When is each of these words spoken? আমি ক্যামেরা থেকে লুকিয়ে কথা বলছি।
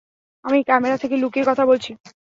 আমি 0.45 0.59
ক্যামেরা 0.63 0.97
থেকে 0.97 1.15
লুকিয়ে 1.17 1.45
কথা 1.45 1.63
বলছি। 1.65 1.91